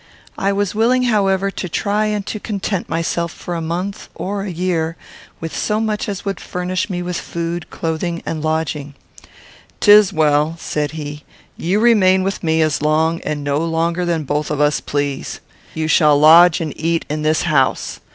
I 0.39 0.51
was 0.51 0.73
willing, 0.73 1.03
however, 1.03 1.51
to 1.51 1.69
try 1.69 2.07
and 2.07 2.25
to 2.25 2.39
content 2.39 2.89
myself 2.89 3.31
for 3.31 3.53
a 3.53 3.61
month 3.61 4.09
or 4.15 4.41
a 4.41 4.49
year, 4.49 4.97
with 5.39 5.55
so 5.55 5.79
much 5.79 6.09
as 6.09 6.25
would 6.25 6.39
furnish 6.39 6.89
me 6.89 7.03
with 7.03 7.17
food, 7.19 7.69
clothing, 7.69 8.23
and 8.25 8.43
lodging. 8.43 8.95
"'Tis 9.79 10.11
well," 10.11 10.55
said 10.57 10.93
he. 10.93 11.23
"You 11.55 11.79
remain 11.79 12.23
with 12.23 12.43
me 12.43 12.63
as 12.63 12.81
long 12.81 13.21
and 13.21 13.43
no 13.43 13.59
longer 13.59 14.03
than 14.03 14.23
both 14.23 14.49
of 14.49 14.59
us 14.59 14.81
please. 14.81 15.39
You 15.75 15.87
shall 15.87 16.17
lodge 16.17 16.61
and 16.61 16.73
eat 16.81 17.05
in 17.07 17.21
this 17.21 17.43
house. 17.43 17.99